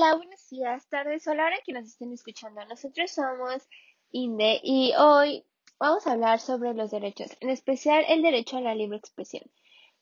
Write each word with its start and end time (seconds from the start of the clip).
Hola, 0.00 0.14
buenos 0.14 0.48
días, 0.48 0.86
tardes 0.88 1.26
o 1.26 1.34
la 1.34 1.50
que 1.66 1.72
nos 1.72 1.84
estén 1.84 2.12
escuchando. 2.12 2.64
Nosotros 2.66 3.10
somos 3.10 3.68
INDE 4.12 4.60
y 4.62 4.92
hoy 4.96 5.44
vamos 5.80 6.06
a 6.06 6.12
hablar 6.12 6.38
sobre 6.38 6.72
los 6.72 6.92
derechos, 6.92 7.36
en 7.40 7.50
especial 7.50 8.04
el 8.08 8.22
derecho 8.22 8.58
a 8.58 8.60
la 8.60 8.76
libre 8.76 8.96
expresión. 8.96 9.42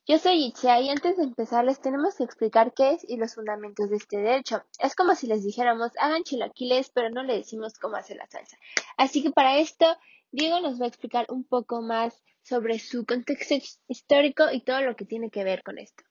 Yo 0.06 0.18
soy 0.18 0.44
Itzia 0.44 0.82
y 0.82 0.90
antes 0.90 1.16
de 1.16 1.22
empezar 1.22 1.64
les 1.64 1.80
tenemos 1.80 2.16
que 2.16 2.24
explicar 2.24 2.74
qué 2.74 2.92
es 2.92 3.08
y 3.08 3.16
los 3.16 3.36
fundamentos 3.36 3.88
de 3.88 3.96
este 3.96 4.18
derecho. 4.18 4.62
Es 4.78 4.94
como 4.94 5.14
si 5.14 5.28
les 5.28 5.42
dijéramos 5.42 5.92
hagan 5.98 6.24
chilaquiles 6.24 6.90
pero 6.90 7.08
no 7.08 7.22
le 7.22 7.38
decimos 7.38 7.78
cómo 7.78 7.96
hacer 7.96 8.18
la 8.18 8.26
salsa. 8.26 8.58
Así 8.98 9.22
que 9.22 9.30
para 9.30 9.56
esto 9.56 9.86
Diego 10.30 10.60
nos 10.60 10.78
va 10.78 10.84
a 10.84 10.88
explicar 10.88 11.24
un 11.30 11.42
poco 11.42 11.80
más 11.80 12.22
sobre 12.42 12.80
su 12.80 13.06
contexto 13.06 13.54
histórico 13.88 14.44
y 14.52 14.60
todo 14.60 14.82
lo 14.82 14.94
que 14.94 15.06
tiene 15.06 15.30
que 15.30 15.42
ver 15.42 15.62
con 15.62 15.78
esto. 15.78 16.04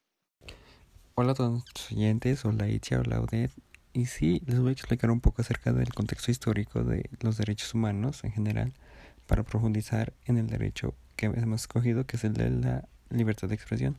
Hola 1.13 1.33
a 1.33 1.35
todos 1.35 1.51
nuestros 1.51 1.91
oyentes, 1.91 2.43
hola 2.45 2.67
Itzia, 2.67 2.99
hola 2.99 3.21
Odette. 3.21 3.64
Y 3.95 4.07
sí, 4.07 4.41
les 4.45 4.59
voy 4.59 4.71
a 4.71 4.71
explicar 4.73 5.09
un 5.09 5.21
poco 5.21 5.41
acerca 5.41 5.71
del 5.71 5.93
contexto 5.93 6.29
histórico 6.29 6.83
de 6.83 7.09
los 7.21 7.37
derechos 7.37 7.73
humanos 7.73 8.25
en 8.25 8.33
general, 8.33 8.73
para 9.25 9.43
profundizar 9.43 10.11
en 10.25 10.37
el 10.37 10.47
derecho 10.47 10.93
que 11.15 11.27
hemos 11.27 11.61
escogido, 11.61 12.05
que 12.05 12.17
es 12.17 12.25
el 12.25 12.33
de 12.33 12.49
la 12.49 12.89
libertad 13.09 13.47
de 13.47 13.55
expresión. 13.55 13.97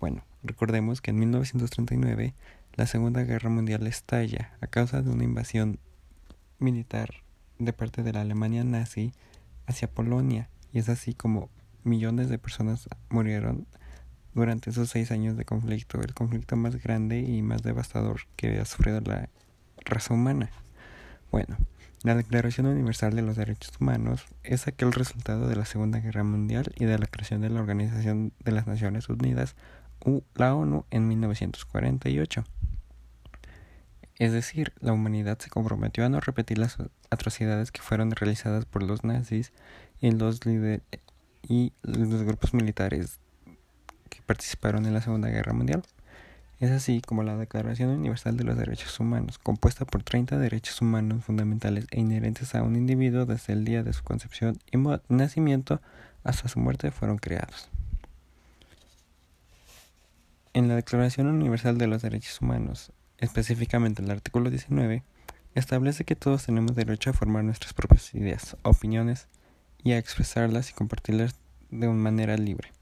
Bueno, 0.00 0.24
recordemos 0.42 1.00
que 1.00 1.12
en 1.12 1.20
1939 1.20 2.34
la 2.74 2.86
Segunda 2.88 3.22
Guerra 3.22 3.48
Mundial 3.48 3.86
estalla 3.86 4.58
a 4.60 4.66
causa 4.66 5.00
de 5.00 5.10
una 5.10 5.22
invasión 5.22 5.78
militar 6.58 7.10
de 7.60 7.72
parte 7.72 8.02
de 8.02 8.12
la 8.12 8.22
Alemania 8.22 8.64
nazi 8.64 9.12
hacia 9.66 9.88
Polonia, 9.88 10.50
y 10.72 10.80
es 10.80 10.88
así 10.88 11.14
como 11.14 11.50
millones 11.84 12.30
de 12.30 12.38
personas 12.38 12.88
murieron 13.10 13.68
durante 14.36 14.68
esos 14.68 14.90
seis 14.90 15.10
años 15.10 15.38
de 15.38 15.46
conflicto, 15.46 15.98
el 16.02 16.12
conflicto 16.12 16.56
más 16.56 16.76
grande 16.82 17.20
y 17.20 17.40
más 17.40 17.62
devastador 17.62 18.20
que 18.36 18.60
ha 18.60 18.66
sufrido 18.66 19.00
la 19.00 19.30
raza 19.86 20.12
humana. 20.12 20.50
Bueno, 21.32 21.56
la 22.02 22.14
Declaración 22.14 22.66
Universal 22.66 23.16
de 23.16 23.22
los 23.22 23.36
Derechos 23.36 23.72
Humanos 23.80 24.26
es 24.42 24.68
aquel 24.68 24.92
resultado 24.92 25.48
de 25.48 25.56
la 25.56 25.64
Segunda 25.64 26.00
Guerra 26.00 26.22
Mundial 26.22 26.70
y 26.76 26.84
de 26.84 26.98
la 26.98 27.06
creación 27.06 27.40
de 27.40 27.48
la 27.48 27.60
Organización 27.60 28.34
de 28.44 28.52
las 28.52 28.66
Naciones 28.66 29.08
Unidas, 29.08 29.56
la 30.34 30.54
ONU, 30.54 30.84
en 30.90 31.08
1948. 31.08 32.44
Es 34.18 34.32
decir, 34.32 34.74
la 34.80 34.92
humanidad 34.92 35.38
se 35.38 35.48
comprometió 35.48 36.04
a 36.04 36.10
no 36.10 36.20
repetir 36.20 36.58
las 36.58 36.76
atrocidades 37.08 37.72
que 37.72 37.80
fueron 37.80 38.10
realizadas 38.10 38.66
por 38.66 38.82
los 38.82 39.02
nazis 39.02 39.52
y 39.98 40.10
los, 40.10 40.40
y 41.48 41.72
los 41.82 42.22
grupos 42.22 42.52
militares 42.52 43.18
participaron 44.26 44.86
en 44.86 44.94
la 44.94 45.00
Segunda 45.00 45.28
Guerra 45.28 45.52
Mundial. 45.52 45.82
Es 46.58 46.70
así 46.70 47.02
como 47.02 47.22
la 47.22 47.36
Declaración 47.36 47.90
Universal 47.90 48.36
de 48.36 48.44
los 48.44 48.56
Derechos 48.56 48.98
Humanos, 48.98 49.38
compuesta 49.38 49.84
por 49.84 50.02
30 50.02 50.38
derechos 50.38 50.80
humanos 50.80 51.24
fundamentales 51.24 51.86
e 51.90 52.00
inherentes 52.00 52.54
a 52.54 52.62
un 52.62 52.76
individuo 52.76 53.26
desde 53.26 53.52
el 53.52 53.64
día 53.64 53.82
de 53.82 53.92
su 53.92 54.02
concepción 54.02 54.58
y 54.72 54.78
nacimiento 55.08 55.82
hasta 56.24 56.48
su 56.48 56.58
muerte, 56.58 56.90
fueron 56.90 57.18
creados. 57.18 57.68
En 60.54 60.68
la 60.68 60.76
Declaración 60.76 61.26
Universal 61.26 61.76
de 61.76 61.86
los 61.86 62.00
Derechos 62.00 62.40
Humanos, 62.40 62.90
específicamente 63.18 64.02
el 64.02 64.10
artículo 64.10 64.48
19, 64.48 65.02
establece 65.54 66.04
que 66.04 66.16
todos 66.16 66.46
tenemos 66.46 66.74
derecho 66.74 67.10
a 67.10 67.12
formar 67.12 67.44
nuestras 67.44 67.74
propias 67.74 68.14
ideas, 68.14 68.56
opiniones 68.62 69.28
y 69.82 69.92
a 69.92 69.98
expresarlas 69.98 70.70
y 70.70 70.72
compartirlas 70.72 71.34
de 71.70 71.88
una 71.88 72.00
manera 72.00 72.36
libre. 72.38 72.75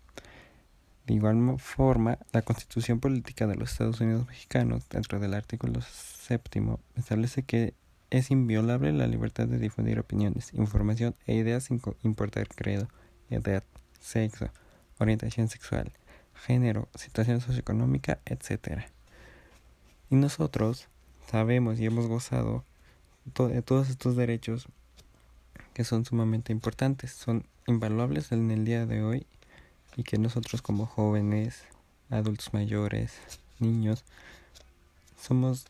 De 1.06 1.14
igual 1.14 1.58
forma, 1.58 2.18
la 2.32 2.42
Constitución 2.42 2.98
Política 2.98 3.46
de 3.46 3.56
los 3.56 3.72
Estados 3.72 4.00
Unidos 4.00 4.26
Mexicanos, 4.26 4.88
dentro 4.88 5.20
del 5.20 5.34
artículo 5.34 5.82
séptimo, 5.82 6.80
establece 6.96 7.42
que 7.42 7.74
es 8.08 8.30
inviolable 8.30 8.92
la 8.92 9.06
libertad 9.06 9.46
de 9.46 9.58
difundir 9.58 9.98
opiniones, 9.98 10.54
información 10.54 11.14
e 11.26 11.34
ideas 11.34 11.64
sin 11.64 11.82
importar 12.04 12.48
credo, 12.48 12.88
edad, 13.28 13.64
sexo, 14.00 14.48
orientación 14.98 15.48
sexual, 15.48 15.92
género, 16.34 16.88
situación 16.94 17.40
socioeconómica, 17.40 18.20
etc. 18.24 18.84
Y 20.08 20.16
nosotros 20.16 20.88
sabemos 21.30 21.80
y 21.80 21.86
hemos 21.86 22.06
gozado 22.06 22.64
de 23.24 23.62
todos 23.62 23.90
estos 23.90 24.16
derechos 24.16 24.68
que 25.74 25.84
son 25.84 26.04
sumamente 26.04 26.52
importantes, 26.52 27.10
son 27.12 27.46
invaluables 27.66 28.32
en 28.32 28.50
el 28.50 28.64
día 28.64 28.86
de 28.86 29.02
hoy 29.02 29.26
y 29.96 30.02
que 30.02 30.18
nosotros 30.18 30.62
como 30.62 30.86
jóvenes, 30.86 31.62
adultos 32.10 32.52
mayores, 32.52 33.12
niños, 33.58 34.04
somos, 35.20 35.66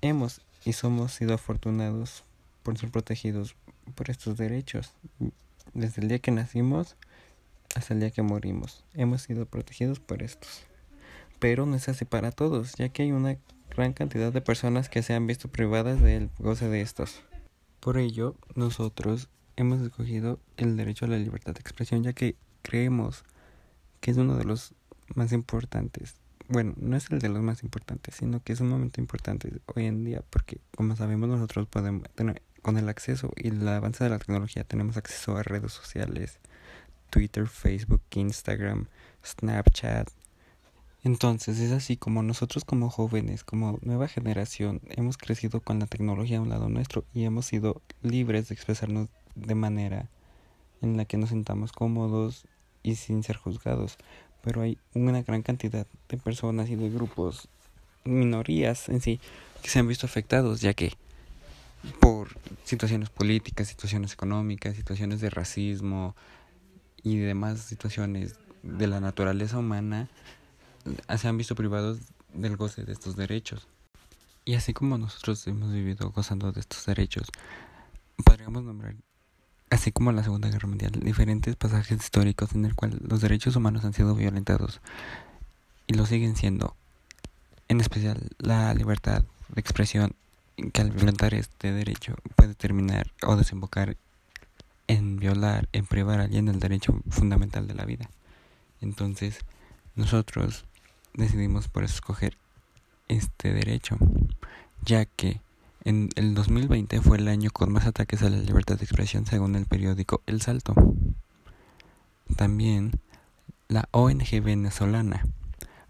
hemos 0.00 0.40
y 0.64 0.72
somos 0.72 1.12
sido 1.12 1.34
afortunados 1.34 2.24
por 2.62 2.78
ser 2.78 2.90
protegidos 2.90 3.56
por 3.94 4.10
estos 4.10 4.36
derechos. 4.36 4.92
Desde 5.72 6.02
el 6.02 6.08
día 6.08 6.18
que 6.18 6.30
nacimos 6.30 6.96
hasta 7.74 7.94
el 7.94 8.00
día 8.00 8.10
que 8.10 8.22
morimos, 8.22 8.84
hemos 8.94 9.22
sido 9.22 9.46
protegidos 9.46 10.00
por 10.00 10.22
estos. 10.22 10.64
Pero 11.38 11.64
no 11.64 11.76
es 11.76 11.88
así 11.88 12.04
para 12.04 12.32
todos, 12.32 12.74
ya 12.76 12.88
que 12.90 13.02
hay 13.02 13.12
una 13.12 13.38
gran 13.70 13.92
cantidad 13.92 14.32
de 14.32 14.40
personas 14.40 14.88
que 14.88 15.02
se 15.02 15.14
han 15.14 15.26
visto 15.26 15.48
privadas 15.48 16.00
del 16.00 16.30
goce 16.38 16.68
de 16.68 16.80
estos. 16.80 17.22
Por 17.78 17.96
ello, 17.96 18.34
nosotros 18.54 19.28
hemos 19.56 19.80
escogido 19.80 20.38
el 20.56 20.76
derecho 20.76 21.04
a 21.04 21.08
la 21.08 21.18
libertad 21.18 21.54
de 21.54 21.60
expresión, 21.60 22.02
ya 22.02 22.12
que 22.12 22.36
creemos 22.62 23.24
que 24.00 24.10
es 24.10 24.16
uno 24.16 24.36
de 24.36 24.44
los 24.44 24.74
más 25.14 25.32
importantes. 25.32 26.16
Bueno, 26.48 26.74
no 26.78 26.96
es 26.96 27.10
el 27.10 27.20
de 27.20 27.28
los 27.28 27.42
más 27.42 27.62
importantes, 27.62 28.16
sino 28.16 28.42
que 28.42 28.52
es 28.52 28.60
un 28.60 28.68
momento 28.68 29.00
importante 29.00 29.52
hoy 29.66 29.86
en 29.86 30.04
día 30.04 30.22
porque, 30.30 30.58
como 30.76 30.96
sabemos, 30.96 31.28
nosotros 31.28 31.68
podemos 31.68 32.08
tener, 32.14 32.42
con 32.62 32.76
el 32.76 32.88
acceso 32.88 33.30
y 33.36 33.48
el 33.48 33.66
avance 33.68 34.02
de 34.02 34.10
la 34.10 34.18
tecnología, 34.18 34.64
tenemos 34.64 34.96
acceso 34.96 35.36
a 35.36 35.42
redes 35.42 35.72
sociales, 35.72 36.38
Twitter, 37.10 37.46
Facebook, 37.46 38.02
Instagram, 38.14 38.86
Snapchat. 39.24 40.08
Entonces 41.02 41.58
es 41.60 41.72
así 41.72 41.96
como 41.96 42.22
nosotros 42.22 42.64
como 42.64 42.90
jóvenes, 42.90 43.44
como 43.44 43.78
nueva 43.82 44.06
generación, 44.06 44.82
hemos 44.90 45.16
crecido 45.16 45.60
con 45.60 45.78
la 45.78 45.86
tecnología 45.86 46.38
a 46.38 46.42
un 46.42 46.50
lado 46.50 46.68
nuestro 46.68 47.04
y 47.14 47.24
hemos 47.24 47.46
sido 47.46 47.80
libres 48.02 48.48
de 48.48 48.54
expresarnos 48.54 49.08
de 49.34 49.54
manera 49.54 50.10
en 50.82 50.96
la 50.96 51.06
que 51.06 51.16
nos 51.16 51.30
sintamos 51.30 51.72
cómodos 51.72 52.46
y 52.82 52.96
sin 52.96 53.22
ser 53.22 53.36
juzgados, 53.36 53.96
pero 54.42 54.62
hay 54.62 54.78
una 54.94 55.22
gran 55.22 55.42
cantidad 55.42 55.86
de 56.08 56.16
personas 56.16 56.70
y 56.70 56.76
de 56.76 56.90
grupos, 56.90 57.48
minorías 58.04 58.88
en 58.88 59.00
sí, 59.00 59.20
que 59.62 59.68
se 59.68 59.78
han 59.78 59.88
visto 59.88 60.06
afectados, 60.06 60.60
ya 60.60 60.74
que 60.74 60.92
por 62.00 62.28
situaciones 62.64 63.10
políticas, 63.10 63.68
situaciones 63.68 64.12
económicas, 64.12 64.76
situaciones 64.76 65.20
de 65.20 65.30
racismo 65.30 66.14
y 67.02 67.16
demás 67.16 67.60
situaciones 67.60 68.36
de 68.62 68.86
la 68.86 69.00
naturaleza 69.00 69.58
humana, 69.58 70.08
se 71.16 71.28
han 71.28 71.36
visto 71.36 71.54
privados 71.54 71.98
del 72.34 72.56
goce 72.56 72.84
de 72.84 72.92
estos 72.92 73.16
derechos. 73.16 73.68
Y 74.44 74.54
así 74.54 74.72
como 74.72 74.98
nosotros 74.98 75.46
hemos 75.46 75.72
vivido 75.72 76.10
gozando 76.10 76.52
de 76.52 76.60
estos 76.60 76.86
derechos, 76.86 77.28
podríamos 78.24 78.64
nombrar 78.64 78.94
así 79.70 79.92
como 79.92 80.10
en 80.10 80.16
la 80.16 80.24
Segunda 80.24 80.50
Guerra 80.50 80.68
Mundial, 80.68 80.92
diferentes 80.92 81.56
pasajes 81.56 81.98
históricos 82.00 82.52
en 82.54 82.64
el 82.64 82.74
cual 82.74 82.98
los 83.02 83.20
derechos 83.20 83.56
humanos 83.56 83.84
han 83.84 83.94
sido 83.94 84.14
violentados 84.14 84.80
y 85.86 85.94
lo 85.94 86.06
siguen 86.06 86.36
siendo, 86.36 86.76
en 87.68 87.80
especial 87.80 88.30
la 88.38 88.74
libertad 88.74 89.24
de 89.48 89.60
expresión, 89.60 90.14
que 90.72 90.82
al 90.82 90.90
violentar 90.90 91.34
este 91.34 91.72
derecho 91.72 92.14
puede 92.36 92.54
terminar 92.54 93.10
o 93.22 93.36
desembocar 93.36 93.96
en 94.88 95.18
violar, 95.18 95.68
en 95.72 95.86
privar 95.86 96.20
a 96.20 96.24
alguien 96.24 96.46
del 96.46 96.58
derecho 96.58 97.00
fundamental 97.08 97.66
de 97.66 97.74
la 97.74 97.84
vida. 97.84 98.10
Entonces, 98.80 99.38
nosotros 99.94 100.64
decidimos 101.14 101.68
por 101.68 101.84
escoger 101.84 102.36
este 103.08 103.52
derecho, 103.52 103.96
ya 104.84 105.04
que 105.04 105.40
en 105.84 106.10
el 106.16 106.34
2020 106.34 107.00
fue 107.00 107.18
el 107.18 107.28
año 107.28 107.50
con 107.50 107.72
más 107.72 107.86
ataques 107.86 108.22
a 108.22 108.30
la 108.30 108.38
libertad 108.38 108.76
de 108.76 108.84
expresión 108.84 109.26
según 109.26 109.54
el 109.56 109.66
periódico 109.66 110.22
El 110.26 110.42
Salto. 110.42 110.74
También 112.36 112.92
la 113.68 113.88
ONG 113.92 114.42
venezolana 114.42 115.24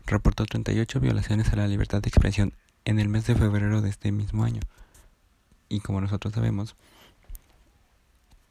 reportó 0.07 0.45
38 0.45 1.01
violaciones 1.01 1.53
a 1.53 1.57
la 1.57 1.67
libertad 1.67 2.03
de 2.03 2.09
expresión 2.09 2.53
en 2.85 2.99
el 2.99 3.09
mes 3.09 3.27
de 3.27 3.35
febrero 3.35 3.81
de 3.83 3.91
este 3.91 4.13
mismo 4.13 4.45
año. 4.45 4.61
Y 5.69 5.81
como 5.81 6.01
nosotros 6.01 6.35
sabemos, 6.35 6.77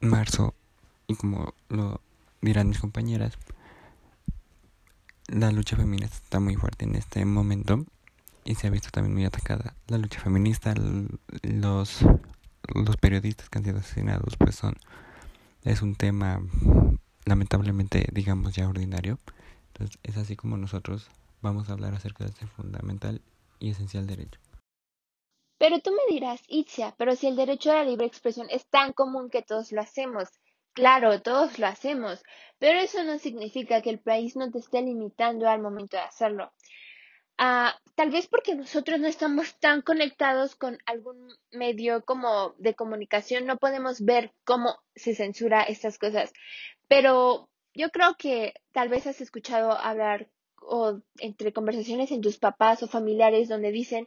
marzo, 0.00 0.54
y 1.06 1.14
como 1.14 1.54
lo 1.68 2.00
dirán 2.40 2.68
mis 2.68 2.80
compañeras, 2.80 3.36
la 5.26 5.52
lucha 5.52 5.76
feminista 5.76 6.16
está 6.16 6.40
muy 6.40 6.56
fuerte 6.56 6.84
en 6.84 6.96
este 6.96 7.24
momento 7.24 7.84
y 8.44 8.54
se 8.54 8.66
ha 8.66 8.70
visto 8.70 8.90
también 8.90 9.14
muy 9.14 9.24
atacada. 9.24 9.74
La 9.88 9.98
lucha 9.98 10.20
feminista, 10.20 10.74
los, 11.42 12.04
los 12.74 12.96
periodistas 12.96 13.48
que 13.48 13.58
han 13.58 13.64
sido 13.64 13.78
asesinados, 13.78 14.36
pues 14.36 14.56
son, 14.56 14.76
es 15.64 15.82
un 15.82 15.94
tema 15.94 16.40
lamentablemente, 17.24 18.06
digamos, 18.12 18.54
ya 18.54 18.68
ordinario. 18.68 19.18
Entonces 19.68 19.98
es 20.02 20.16
así 20.16 20.36
como 20.36 20.56
nosotros 20.56 21.10
vamos 21.42 21.68
a 21.68 21.72
hablar 21.72 21.94
acerca 21.94 22.24
de 22.24 22.30
este 22.30 22.46
fundamental 22.46 23.20
y 23.58 23.70
esencial 23.70 24.06
derecho. 24.06 24.40
Pero 25.58 25.80
tú 25.80 25.90
me 25.90 26.12
dirás, 26.12 26.42
Itzia, 26.48 26.94
pero 26.96 27.14
si 27.16 27.26
el 27.26 27.36
derecho 27.36 27.70
a 27.70 27.74
la 27.76 27.84
libre 27.84 28.06
expresión 28.06 28.46
es 28.50 28.66
tan 28.66 28.92
común 28.94 29.28
que 29.28 29.42
todos 29.42 29.72
lo 29.72 29.82
hacemos. 29.82 30.28
Claro, 30.72 31.20
todos 31.20 31.58
lo 31.58 31.66
hacemos, 31.66 32.22
pero 32.58 32.78
eso 32.78 33.04
no 33.04 33.18
significa 33.18 33.82
que 33.82 33.90
el 33.90 33.98
país 33.98 34.36
no 34.36 34.50
te 34.50 34.58
esté 34.58 34.80
limitando 34.80 35.48
al 35.48 35.60
momento 35.60 35.96
de 35.96 36.04
hacerlo. 36.04 36.52
Ah, 37.42 37.74
tal 37.94 38.10
vez 38.10 38.26
porque 38.26 38.54
nosotros 38.54 39.00
no 39.00 39.08
estamos 39.08 39.58
tan 39.60 39.80
conectados 39.80 40.56
con 40.56 40.76
algún 40.84 41.32
medio 41.52 42.04
como 42.04 42.54
de 42.58 42.74
comunicación, 42.74 43.46
no 43.46 43.56
podemos 43.56 44.04
ver 44.04 44.34
cómo 44.44 44.76
se 44.94 45.14
censura 45.14 45.62
estas 45.62 45.96
cosas. 45.98 46.34
Pero 46.86 47.48
yo 47.72 47.88
creo 47.92 48.14
que 48.18 48.52
tal 48.72 48.90
vez 48.90 49.06
has 49.06 49.22
escuchado 49.22 49.72
hablar 49.72 50.28
o 50.60 51.00
entre 51.18 51.54
conversaciones 51.54 52.10
en 52.12 52.20
tus 52.20 52.36
papás 52.36 52.82
o 52.82 52.88
familiares 52.88 53.48
donde 53.48 53.72
dicen 53.72 54.06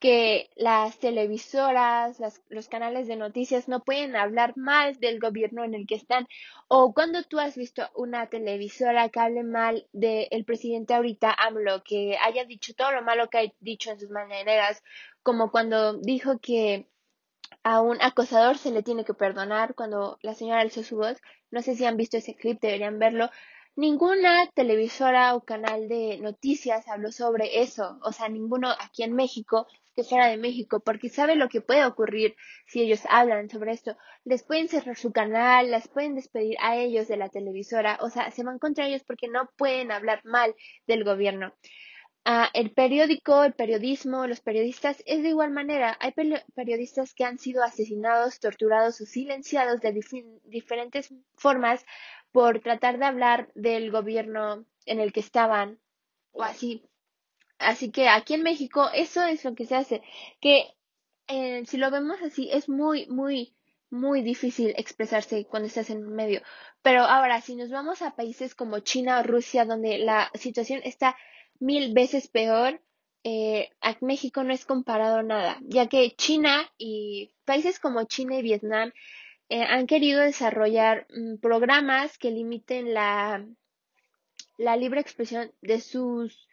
que 0.00 0.50
las 0.56 0.98
televisoras, 0.98 2.18
los 2.48 2.68
canales 2.68 3.06
de 3.06 3.16
noticias 3.16 3.68
no 3.68 3.84
pueden 3.84 4.16
hablar 4.16 4.56
mal 4.56 4.98
del 4.98 5.20
gobierno 5.20 5.62
en 5.62 5.74
el 5.74 5.86
que 5.86 5.94
están. 5.94 6.26
O 6.68 6.94
cuando 6.94 7.22
tú 7.22 7.38
has 7.38 7.54
visto 7.54 7.88
una 7.94 8.26
televisora 8.28 9.10
que 9.10 9.20
hable 9.20 9.44
mal 9.44 9.86
del 9.92 10.44
presidente 10.46 10.94
ahorita, 10.94 11.34
AMLO, 11.38 11.84
que 11.84 12.16
haya 12.18 12.46
dicho 12.46 12.74
todo 12.74 12.92
lo 12.92 13.02
malo 13.02 13.28
que 13.28 13.38
ha 13.38 13.52
dicho 13.60 13.90
en 13.90 14.00
sus 14.00 14.10
mañaneras, 14.10 14.82
como 15.22 15.50
cuando 15.50 15.98
dijo 15.98 16.38
que 16.38 16.88
a 17.62 17.82
un 17.82 18.00
acosador 18.00 18.56
se 18.56 18.70
le 18.70 18.82
tiene 18.82 19.04
que 19.04 19.12
perdonar 19.14 19.74
cuando 19.74 20.18
la 20.22 20.34
señora 20.34 20.62
alzó 20.62 20.82
su 20.82 20.96
voz. 20.96 21.20
No 21.50 21.60
sé 21.60 21.76
si 21.76 21.84
han 21.84 21.98
visto 21.98 22.16
ese 22.16 22.34
clip, 22.34 22.58
deberían 22.60 22.98
verlo. 22.98 23.28
Ninguna 23.84 24.34
televisora 24.60 25.34
o 25.34 25.40
canal 25.52 25.88
de 25.88 26.18
noticias 26.18 26.86
habló 26.86 27.10
sobre 27.12 27.62
eso, 27.62 27.98
o 28.02 28.12
sea, 28.12 28.28
ninguno 28.28 28.68
aquí 28.78 29.04
en 29.04 29.14
México 29.14 29.66
que 29.94 30.04
fuera 30.04 30.26
de 30.26 30.36
México, 30.36 30.80
porque 30.80 31.08
sabe 31.08 31.34
lo 31.34 31.48
que 31.48 31.62
puede 31.62 31.86
ocurrir 31.86 32.36
si 32.66 32.82
ellos 32.82 33.00
hablan 33.08 33.48
sobre 33.48 33.72
esto. 33.72 33.96
Les 34.24 34.42
pueden 34.42 34.68
cerrar 34.68 34.98
su 34.98 35.12
canal, 35.12 35.70
las 35.70 35.88
pueden 35.88 36.14
despedir 36.14 36.56
a 36.60 36.76
ellos 36.76 37.08
de 37.08 37.16
la 37.16 37.30
televisora, 37.30 37.98
o 38.02 38.10
sea, 38.10 38.30
se 38.30 38.44
van 38.44 38.58
contra 38.58 38.86
ellos 38.86 39.02
porque 39.06 39.28
no 39.28 39.48
pueden 39.56 39.92
hablar 39.92 40.20
mal 40.24 40.54
del 40.86 41.02
gobierno. 41.02 41.54
Ah, 42.26 42.50
el 42.52 42.72
periódico, 42.72 43.44
el 43.44 43.54
periodismo, 43.54 44.26
los 44.26 44.42
periodistas 44.42 45.02
es 45.06 45.22
de 45.22 45.30
igual 45.30 45.52
manera. 45.52 45.96
Hay 46.00 46.12
periodistas 46.54 47.14
que 47.14 47.24
han 47.24 47.38
sido 47.38 47.64
asesinados, 47.64 48.40
torturados 48.40 49.00
o 49.00 49.06
silenciados 49.06 49.80
de 49.80 49.98
diferentes 50.44 51.14
formas 51.34 51.86
por 52.32 52.60
tratar 52.60 52.98
de 52.98 53.06
hablar 53.06 53.50
del 53.54 53.90
gobierno 53.90 54.64
en 54.86 55.00
el 55.00 55.12
que 55.12 55.20
estaban 55.20 55.78
o 56.32 56.42
así. 56.42 56.82
Así 57.58 57.90
que 57.90 58.08
aquí 58.08 58.34
en 58.34 58.42
México 58.42 58.88
eso 58.94 59.22
es 59.22 59.44
lo 59.44 59.54
que 59.54 59.66
se 59.66 59.76
hace, 59.76 60.02
que 60.40 60.74
eh, 61.28 61.64
si 61.66 61.76
lo 61.76 61.90
vemos 61.90 62.20
así 62.22 62.48
es 62.50 62.68
muy, 62.68 63.06
muy, 63.06 63.54
muy 63.90 64.22
difícil 64.22 64.74
expresarse 64.76 65.46
cuando 65.46 65.66
estás 65.66 65.90
en 65.90 66.02
medio. 66.14 66.42
Pero 66.82 67.02
ahora, 67.02 67.40
si 67.40 67.56
nos 67.56 67.70
vamos 67.70 68.02
a 68.02 68.16
países 68.16 68.54
como 68.54 68.78
China 68.80 69.20
o 69.20 69.22
Rusia, 69.22 69.64
donde 69.64 69.98
la 69.98 70.30
situación 70.34 70.80
está 70.84 71.16
mil 71.58 71.92
veces 71.92 72.28
peor, 72.28 72.80
eh, 73.22 73.68
a 73.82 73.96
México 74.00 74.42
no 74.44 74.54
es 74.54 74.64
comparado 74.64 75.22
nada, 75.22 75.58
ya 75.62 75.88
que 75.88 76.12
China 76.16 76.70
y 76.78 77.30
países 77.44 77.78
como 77.78 78.04
China 78.04 78.36
y 78.36 78.42
Vietnam 78.42 78.92
eh, 79.50 79.64
han 79.64 79.86
querido 79.88 80.20
desarrollar 80.20 81.06
mm, 81.10 81.38
programas 81.38 82.18
que 82.18 82.30
limiten 82.30 82.94
la, 82.94 83.44
la 84.58 84.76
libre 84.76 85.00
expresión 85.00 85.52
de 85.60 85.80
sus 85.80 86.48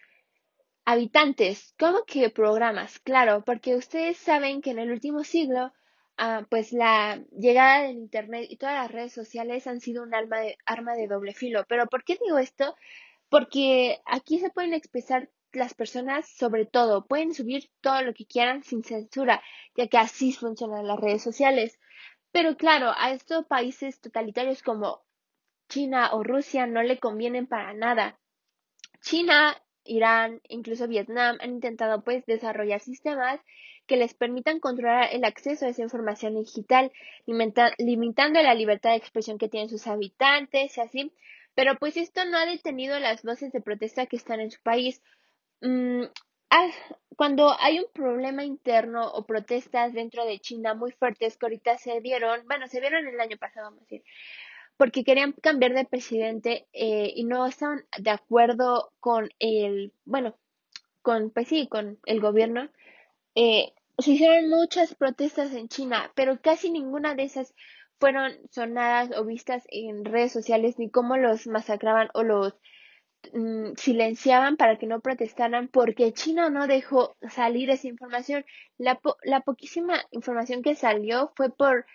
habitantes. 0.84 1.76
¿Cómo 1.78 2.06
que 2.06 2.32
programas? 2.32 3.00
Claro, 3.00 3.44
porque 3.46 3.76
ustedes 3.76 4.18
saben 4.18 4.62
que 4.62 4.72
en 4.72 4.80
el 4.80 4.92
último 4.92 5.24
siglo, 5.24 5.72
ah, 6.18 6.48
pues 6.50 6.74
la 6.74 7.22
llegada 7.38 7.84
del 7.84 7.98
Internet 7.98 8.48
y 8.50 8.58
todas 8.58 8.76
las 8.76 8.92
redes 8.92 9.14
sociales 9.14 9.68
han 9.68 9.80
sido 9.80 10.02
un 10.02 10.16
arma 10.16 10.40
de, 10.40 10.58
arma 10.66 10.96
de 10.96 11.08
doble 11.08 11.34
filo. 11.36 11.66
Pero 11.70 11.86
¿por 11.86 12.04
qué 12.04 12.18
digo 12.20 12.40
esto? 12.40 12.76
Porque 13.30 14.00
aquí 14.06 14.40
se 14.40 14.50
pueden 14.50 14.74
expresar 14.74 15.30
las 15.52 15.76
personas 15.76 16.28
sobre 16.30 16.66
todo, 16.66 17.06
pueden 17.06 17.34
subir 17.36 17.70
todo 17.82 18.02
lo 18.02 18.14
que 18.14 18.26
quieran 18.26 18.64
sin 18.64 18.84
censura, 18.84 19.44
ya 19.76 19.88
que 19.88 19.98
así 19.98 20.34
funcionan 20.34 20.88
las 20.88 21.00
redes 21.00 21.22
sociales. 21.22 21.78
Pero 22.32 22.56
claro, 22.56 22.94
a 22.96 23.12
estos 23.12 23.46
países 23.46 24.00
totalitarios 24.02 24.62
como 24.62 25.02
China 25.70 26.14
o 26.14 26.24
Rusia 26.24 26.68
no 26.68 26.84
le 26.84 27.00
convienen 27.00 27.48
para 27.48 27.74
nada. 27.74 28.20
China, 29.02 29.56
Irán, 29.84 30.42
incluso 30.50 30.88
Vietnam 30.88 31.38
han 31.40 31.52
intentado 31.52 32.04
pues 32.04 32.26
desarrollar 32.26 32.82
sistemas 32.82 33.40
que 33.86 33.98
les 33.98 34.14
permitan 34.14 34.60
controlar 34.60 35.10
el 35.14 35.24
acceso 35.24 35.66
a 35.66 35.70
esa 35.70 35.82
información 35.82 36.36
digital, 36.36 36.92
limitando 37.26 38.42
la 38.42 38.54
libertad 38.54 38.92
de 38.92 38.98
expresión 38.98 39.38
que 39.38 39.48
tienen 39.48 39.70
sus 39.70 39.88
habitantes 39.88 40.78
y 40.78 40.82
así. 40.82 41.14
Pero 41.56 41.76
pues 41.80 41.98
esto 41.98 42.26
no 42.26 42.38
ha 42.38 42.46
detenido 42.46 43.00
las 43.00 43.24
voces 43.24 43.52
de 43.52 43.62
protesta 43.62 44.06
que 44.06 44.18
están 44.18 44.42
en 44.42 44.52
su 44.52 44.62
país. 44.62 45.02
Mm, 45.62 46.04
cuando 47.16 47.56
hay 47.60 47.80
un 47.80 47.88
problema 47.94 48.46
interno 48.46 49.12
o 49.12 49.26
protestas 49.26 49.94
dentro 49.94 50.26
de 50.26 50.40
China 50.40 50.76
muy 50.76 50.92
fuertes 50.92 51.38
que 51.38 51.46
ahorita 51.46 51.78
se 51.78 52.00
vieron, 52.00 52.46
bueno, 52.48 52.68
se 52.68 52.80
vieron 52.80 53.08
el 53.08 53.20
año 53.20 53.38
pasado, 53.38 53.68
vamos 53.68 53.82
a 53.82 53.84
decir, 53.84 54.04
porque 54.78 55.04
querían 55.04 55.34
cambiar 55.34 55.74
de 55.74 55.86
presidente 55.86 56.68
eh, 56.74 57.12
y 57.16 57.24
no 57.24 57.46
estaban 57.46 57.86
de 57.98 58.12
acuerdo 58.12 58.94
con 59.00 59.30
el, 59.40 59.92
bueno, 60.06 60.36
con, 61.02 61.32
pues 61.32 61.48
sí, 61.48 61.68
con 61.68 62.00
el 62.06 62.22
gobierno. 62.22 62.70
Eh, 63.34 63.74
se 63.98 64.12
hicieron 64.12 64.50
muchas 64.50 64.94
protestas 64.94 65.54
en 65.54 65.68
China, 65.70 66.12
pero 66.16 66.40
casi 66.40 66.70
ninguna 66.70 67.16
de 67.16 67.24
esas 67.24 67.56
fueron 68.00 68.32
sonadas 68.52 69.10
o 69.18 69.26
vistas 69.26 69.64
en 69.70 70.06
redes 70.06 70.32
sociales, 70.32 70.78
ni 70.78 70.92
cómo 70.92 71.18
los 71.18 71.48
masacraban 71.48 72.10
o 72.14 72.22
los 72.22 72.54
Mm, 73.34 73.74
silenciaban 73.76 74.58
para 74.58 74.78
que 74.78 74.88
no 74.88 75.02
protestaran 75.02 75.68
porque 75.68 76.14
China 76.14 76.50
no 76.50 76.68
dejó 76.68 77.18
salir 77.30 77.70
esa 77.70 77.88
información. 77.88 78.46
La, 78.78 79.00
la 79.24 79.42
poquísima 79.42 80.04
información 80.12 80.62
que 80.62 80.76
salió 80.76 81.32
fue 81.36 81.50
por 81.50 81.86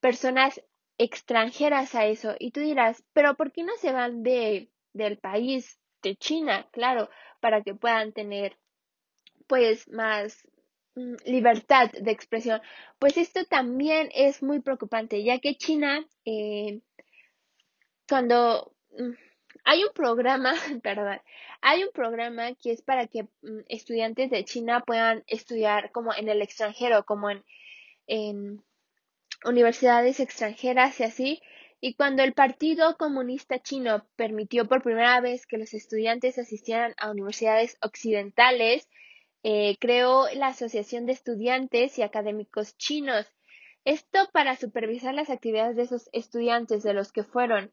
personas 0.00 0.62
extranjeras 0.98 1.94
a 1.94 2.06
eso. 2.06 2.34
Y 2.38 2.50
tú 2.52 2.60
dirás, 2.60 3.04
pero 3.12 3.36
¿por 3.36 3.52
qué 3.52 3.62
no 3.62 3.72
se 3.78 3.92
van 3.92 4.22
de, 4.22 4.70
del 4.92 5.18
país, 5.18 5.78
de 6.02 6.16
China? 6.16 6.68
Claro, 6.72 7.10
para 7.40 7.62
que 7.62 7.74
puedan 7.74 8.12
tener 8.12 8.56
pues 9.46 9.88
más 9.88 10.46
mm, 10.94 11.14
libertad 11.26 11.90
de 11.92 12.10
expresión. 12.10 12.60
Pues 12.98 13.16
esto 13.16 13.44
también 13.46 14.10
es 14.14 14.42
muy 14.42 14.60
preocupante, 14.60 15.22
ya 15.24 15.38
que 15.38 15.56
China, 15.56 16.06
eh, 16.24 16.80
cuando 18.08 18.72
mm, 18.98 19.25
hay 19.66 19.82
un 19.82 19.92
programa, 19.92 20.54
perdón, 20.82 21.20
hay 21.60 21.82
un 21.82 21.90
programa 21.90 22.54
que 22.54 22.70
es 22.70 22.82
para 22.82 23.08
que 23.08 23.24
mm, 23.24 23.64
estudiantes 23.68 24.30
de 24.30 24.44
China 24.44 24.82
puedan 24.86 25.24
estudiar 25.26 25.90
como 25.90 26.14
en 26.14 26.28
el 26.28 26.40
extranjero, 26.40 27.04
como 27.04 27.28
en, 28.06 28.62
universidades 29.44 30.20
extranjeras 30.20 30.98
y 31.00 31.02
así. 31.02 31.42
Y 31.80 31.94
cuando 31.94 32.22
el 32.22 32.32
Partido 32.32 32.96
Comunista 32.96 33.58
Chino 33.58 34.06
permitió 34.16 34.66
por 34.66 34.82
primera 34.82 35.20
vez 35.20 35.46
que 35.46 35.58
los 35.58 35.74
estudiantes 35.74 36.38
asistieran 36.38 36.94
a 36.96 37.10
universidades 37.10 37.76
occidentales, 37.82 38.88
eh, 39.42 39.76
creó 39.78 40.26
la 40.34 40.48
Asociación 40.48 41.06
de 41.06 41.12
Estudiantes 41.12 41.98
y 41.98 42.02
Académicos 42.02 42.78
Chinos. 42.78 43.26
Esto 43.84 44.28
para 44.32 44.56
supervisar 44.56 45.14
las 45.14 45.28
actividades 45.28 45.76
de 45.76 45.82
esos 45.82 46.08
estudiantes, 46.12 46.82
de 46.82 46.94
los 46.94 47.12
que 47.12 47.24
fueron 47.24 47.72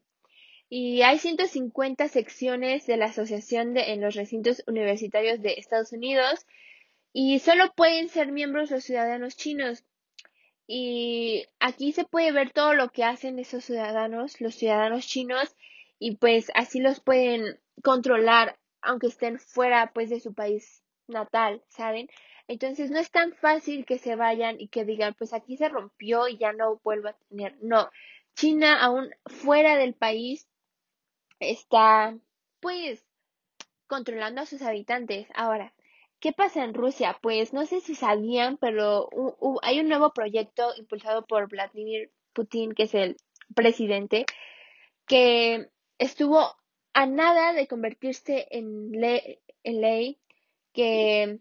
y 0.76 1.02
hay 1.02 1.20
150 1.20 2.08
secciones 2.08 2.84
de 2.84 2.96
la 2.96 3.04
asociación 3.04 3.74
de, 3.74 3.92
en 3.92 4.00
los 4.00 4.16
recintos 4.16 4.64
universitarios 4.66 5.40
de 5.40 5.54
Estados 5.56 5.92
Unidos 5.92 6.48
y 7.12 7.38
solo 7.38 7.72
pueden 7.76 8.08
ser 8.08 8.32
miembros 8.32 8.72
los 8.72 8.82
ciudadanos 8.82 9.36
chinos. 9.36 9.84
Y 10.66 11.46
aquí 11.60 11.92
se 11.92 12.02
puede 12.02 12.32
ver 12.32 12.50
todo 12.50 12.74
lo 12.74 12.88
que 12.88 13.04
hacen 13.04 13.38
esos 13.38 13.64
ciudadanos, 13.64 14.40
los 14.40 14.56
ciudadanos 14.56 15.06
chinos, 15.06 15.54
y 16.00 16.16
pues 16.16 16.50
así 16.56 16.80
los 16.80 16.98
pueden 16.98 17.60
controlar 17.84 18.58
aunque 18.82 19.06
estén 19.06 19.38
fuera 19.38 19.92
pues 19.94 20.10
de 20.10 20.18
su 20.18 20.34
país 20.34 20.82
natal, 21.06 21.62
¿saben? 21.68 22.08
Entonces 22.48 22.90
no 22.90 22.98
es 22.98 23.12
tan 23.12 23.32
fácil 23.34 23.86
que 23.86 23.98
se 23.98 24.16
vayan 24.16 24.60
y 24.60 24.66
que 24.66 24.84
digan, 24.84 25.14
pues 25.14 25.34
aquí 25.34 25.56
se 25.56 25.68
rompió 25.68 26.26
y 26.26 26.36
ya 26.36 26.52
no 26.52 26.80
vuelvo 26.82 27.10
a 27.10 27.16
tener. 27.28 27.56
No, 27.62 27.90
China 28.34 28.80
aún 28.82 29.10
fuera 29.26 29.76
del 29.76 29.94
país 29.94 30.48
está 31.40 32.16
pues 32.60 33.04
controlando 33.86 34.40
a 34.40 34.46
sus 34.46 34.62
habitantes. 34.62 35.28
Ahora, 35.34 35.74
¿qué 36.20 36.32
pasa 36.32 36.64
en 36.64 36.74
Rusia? 36.74 37.18
Pues 37.20 37.52
no 37.52 37.66
sé 37.66 37.80
si 37.80 37.94
sabían, 37.94 38.56
pero 38.56 39.08
hay 39.62 39.80
un 39.80 39.88
nuevo 39.88 40.12
proyecto 40.12 40.72
impulsado 40.76 41.26
por 41.26 41.48
Vladimir 41.48 42.10
Putin, 42.32 42.72
que 42.72 42.84
es 42.84 42.94
el 42.94 43.16
presidente, 43.54 44.26
que 45.06 45.68
estuvo 45.98 46.56
a 46.94 47.06
nada 47.06 47.52
de 47.52 47.66
convertirse 47.66 48.46
en, 48.50 48.92
en 48.94 49.80
ley, 49.80 50.18
que 50.72 51.40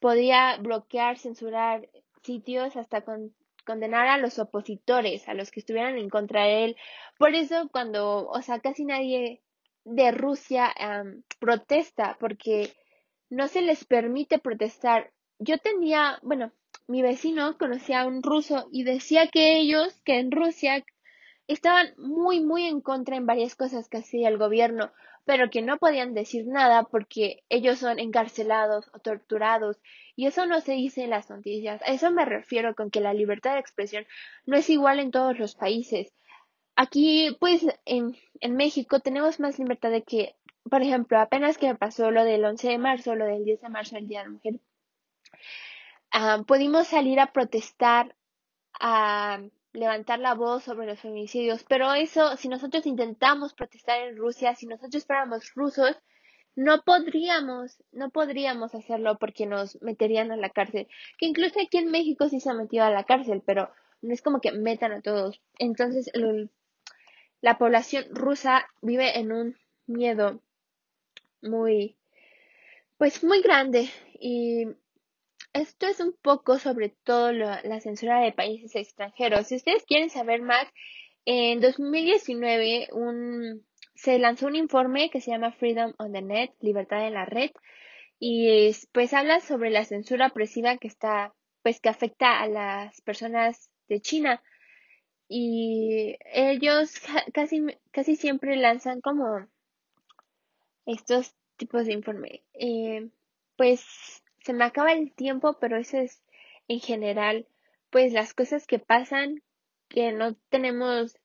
podía 0.00 0.56
bloquear, 0.58 1.18
censurar 1.18 1.88
sitios 2.22 2.76
hasta 2.76 3.02
con, 3.02 3.34
condenar 3.64 4.08
a 4.08 4.18
los 4.18 4.38
opositores, 4.38 5.28
a 5.28 5.34
los 5.34 5.50
que 5.50 5.60
estuvieran 5.60 5.98
en 5.98 6.08
contra 6.08 6.44
de 6.44 6.64
él. 6.64 6.76
Por 7.18 7.34
eso 7.34 7.68
cuando, 7.72 8.28
o 8.28 8.42
sea, 8.42 8.60
casi 8.60 8.84
nadie 8.84 9.42
de 9.84 10.12
Rusia 10.12 10.72
protesta, 11.38 12.16
porque 12.20 12.72
no 13.30 13.48
se 13.48 13.62
les 13.62 13.84
permite 13.84 14.38
protestar. 14.38 15.12
Yo 15.38 15.58
tenía, 15.58 16.18
bueno, 16.22 16.52
mi 16.86 17.02
vecino 17.02 17.58
conocía 17.58 18.02
a 18.02 18.06
un 18.06 18.22
ruso 18.22 18.68
y 18.70 18.84
decía 18.84 19.28
que 19.28 19.56
ellos, 19.56 20.00
que 20.04 20.18
en 20.18 20.30
Rusia 20.30 20.84
estaban 21.46 21.94
muy, 21.96 22.40
muy 22.40 22.66
en 22.66 22.80
contra 22.80 23.16
en 23.16 23.26
varias 23.26 23.54
cosas 23.54 23.88
que 23.88 23.98
hacía 23.98 24.28
el 24.28 24.38
gobierno, 24.38 24.92
pero 25.24 25.50
que 25.50 25.62
no 25.62 25.78
podían 25.78 26.14
decir 26.14 26.46
nada 26.46 26.84
porque 26.84 27.42
ellos 27.48 27.78
son 27.78 27.98
encarcelados 27.98 28.90
o 28.92 28.98
torturados. 28.98 29.80
Y 30.16 30.26
eso 30.26 30.46
no 30.46 30.60
se 30.60 30.72
dice 30.72 31.04
en 31.04 31.10
las 31.10 31.30
noticias. 31.30 31.80
A 31.82 31.86
eso 31.86 32.10
me 32.10 32.24
refiero 32.24 32.74
con 32.74 32.90
que 32.90 33.00
la 33.00 33.14
libertad 33.14 33.54
de 33.54 33.60
expresión 33.60 34.06
no 34.46 34.56
es 34.56 34.68
igual 34.70 34.98
en 34.98 35.10
todos 35.10 35.38
los 35.38 35.54
países. 35.54 36.12
Aquí, 36.76 37.36
pues, 37.40 37.66
en, 37.84 38.16
en 38.40 38.56
México 38.56 39.00
tenemos 39.00 39.40
más 39.40 39.58
libertad 39.58 39.90
de 39.90 40.02
que, 40.02 40.34
por 40.68 40.82
ejemplo, 40.82 41.18
apenas 41.18 41.56
que 41.58 41.74
pasó 41.74 42.10
lo 42.10 42.24
del 42.24 42.44
11 42.44 42.68
de 42.68 42.78
marzo, 42.78 43.14
lo 43.14 43.26
del 43.26 43.44
10 43.44 43.60
de 43.62 43.68
marzo, 43.68 43.96
el 43.96 44.08
Día 44.08 44.20
de 44.20 44.24
la 44.26 44.32
Mujer, 44.32 44.60
ah, 46.10 46.42
pudimos 46.46 46.88
salir 46.88 47.20
a 47.20 47.32
protestar, 47.32 48.14
a 48.80 49.40
levantar 49.74 50.20
la 50.20 50.34
voz 50.34 50.64
sobre 50.64 50.86
los 50.86 51.00
feminicidios, 51.00 51.64
pero 51.64 51.92
eso, 51.92 52.36
si 52.36 52.48
nosotros 52.48 52.86
intentamos 52.86 53.52
protestar 53.54 54.00
en 54.00 54.16
Rusia, 54.16 54.54
si 54.54 54.66
nosotros 54.66 55.04
fuéramos 55.04 55.52
rusos, 55.54 55.98
no 56.56 56.82
podríamos, 56.82 57.82
no 57.90 58.10
podríamos 58.10 58.74
hacerlo 58.74 59.18
porque 59.18 59.46
nos 59.46 59.80
meterían 59.82 60.30
a 60.30 60.36
la 60.36 60.50
cárcel. 60.50 60.86
Que 61.18 61.26
incluso 61.26 61.60
aquí 61.60 61.78
en 61.78 61.90
México 61.90 62.28
sí 62.28 62.38
se 62.38 62.50
ha 62.50 62.54
metido 62.54 62.84
a 62.84 62.90
la 62.90 63.04
cárcel, 63.04 63.42
pero 63.44 63.70
no 64.00 64.14
es 64.14 64.22
como 64.22 64.40
que 64.40 64.52
metan 64.52 64.92
a 64.92 65.02
todos. 65.02 65.40
Entonces, 65.58 66.10
la 67.40 67.58
población 67.58 68.04
rusa 68.10 68.68
vive 68.80 69.18
en 69.18 69.32
un 69.32 69.56
miedo 69.86 70.40
muy, 71.42 71.96
pues 72.96 73.24
muy 73.24 73.42
grande 73.42 73.90
y 74.20 74.66
esto 75.54 75.86
es 75.86 76.00
un 76.00 76.14
poco 76.20 76.58
sobre 76.58 76.90
todo 77.04 77.32
la 77.32 77.80
censura 77.80 78.20
de 78.20 78.32
países 78.32 78.74
extranjeros. 78.74 79.46
Si 79.46 79.56
ustedes 79.56 79.84
quieren 79.84 80.10
saber 80.10 80.42
más, 80.42 80.66
en 81.24 81.60
2019 81.60 82.88
un, 82.92 83.64
se 83.94 84.18
lanzó 84.18 84.46
un 84.48 84.56
informe 84.56 85.10
que 85.10 85.20
se 85.20 85.30
llama 85.30 85.52
Freedom 85.52 85.94
on 85.98 86.12
the 86.12 86.22
Net, 86.22 86.50
Libertad 86.60 87.06
en 87.06 87.14
la 87.14 87.24
Red, 87.24 87.52
y 88.18 88.72
pues 88.92 89.14
habla 89.14 89.40
sobre 89.40 89.70
la 89.70 89.84
censura 89.84 90.26
opresiva 90.26 90.76
que 90.76 90.88
está, 90.88 91.32
pues 91.62 91.80
que 91.80 91.88
afecta 91.88 92.40
a 92.40 92.48
las 92.48 93.00
personas 93.02 93.70
de 93.88 94.00
China. 94.00 94.42
Y 95.28 96.16
ellos 96.32 97.00
casi, 97.32 97.64
casi 97.92 98.16
siempre 98.16 98.56
lanzan 98.56 99.00
como 99.00 99.46
estos 100.84 101.34
tipos 101.56 101.86
de 101.86 101.92
informe. 101.92 102.42
Eh, 102.54 103.08
pues 103.56 104.23
se 104.44 104.52
me 104.52 104.64
acaba 104.64 104.92
el 104.92 105.12
tiempo, 105.12 105.56
pero 105.58 105.78
eso 105.78 105.98
es 105.98 106.22
en 106.68 106.80
general, 106.80 107.46
pues 107.90 108.12
las 108.12 108.34
cosas 108.34 108.66
que 108.66 108.78
pasan 108.78 109.42
que 109.88 110.12
no 110.12 110.34
tenemos 110.50 111.16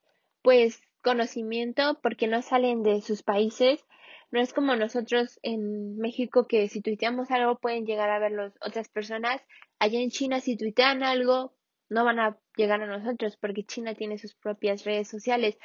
pues 0.41 0.81
conocimiento 1.01 1.99
porque 2.01 2.27
no 2.27 2.41
salen 2.41 2.83
de 2.83 3.01
sus 3.01 3.23
países. 3.23 3.85
No 4.31 4.39
es 4.39 4.53
como 4.53 4.75
nosotros 4.75 5.39
en 5.41 5.97
México 5.97 6.47
que 6.47 6.67
si 6.69 6.81
tuiteamos 6.81 7.31
algo 7.31 7.57
pueden 7.57 7.85
llegar 7.85 8.09
a 8.09 8.19
verlo 8.19 8.53
otras 8.61 8.87
personas. 8.89 9.41
Allá 9.79 9.99
en 9.99 10.11
China 10.11 10.39
si 10.39 10.55
tuitean 10.55 11.03
algo 11.03 11.53
no 11.89 12.05
van 12.05 12.19
a 12.19 12.37
llegar 12.55 12.81
a 12.81 12.87
nosotros 12.87 13.37
porque 13.37 13.65
China 13.65 13.95
tiene 13.95 14.17
sus 14.17 14.35
propias 14.35 14.85
redes 14.85 15.09
sociales. 15.09 15.57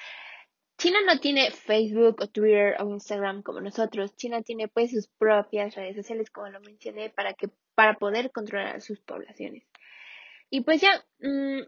China 0.77 0.99
no 1.07 1.21
tiene 1.21 1.51
Facebook 1.51 2.17
o 2.21 2.27
Twitter 2.29 2.77
o 2.81 2.91
Instagram 2.91 3.43
como 3.43 3.61
nosotros. 3.61 4.17
China 4.17 4.43
tiene 4.43 4.69
pues 4.69 4.91
sus 4.91 5.09
propias 5.09 5.75
redes 5.75 5.97
sociales, 5.97 6.31
como 6.31 6.49
lo 6.49 6.61
mencioné, 6.61 7.11
para 7.11 7.35
que 7.35 7.49
para 7.75 7.95
poder 7.95 8.31
controlar 8.33 8.81
sus 8.81 9.01
poblaciones. 9.01 9.65
Y 10.51 10.63
pues 10.63 10.81
ya, 10.81 11.05
mm, 11.21 11.63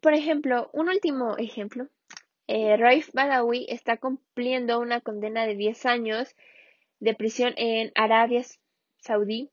por 0.00 0.14
ejemplo, 0.14 0.70
un 0.72 0.88
último 0.88 1.36
ejemplo. 1.38 1.88
Eh, 2.46 2.76
Raif 2.76 3.10
Badawi 3.12 3.66
está 3.68 3.96
cumpliendo 3.96 4.78
una 4.78 5.00
condena 5.00 5.46
de 5.46 5.56
10 5.56 5.86
años 5.86 6.36
de 7.00 7.14
prisión 7.14 7.54
en 7.56 7.90
Arabia 7.94 8.42
Saudí 8.98 9.50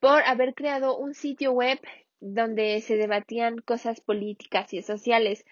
por 0.00 0.22
haber 0.24 0.54
creado 0.54 0.96
un 0.98 1.14
sitio 1.14 1.52
web 1.52 1.78
donde 2.20 2.80
se 2.80 2.96
debatían 2.96 3.58
cosas 3.58 4.00
políticas 4.00 4.72
y 4.74 4.82
sociales. 4.82 5.44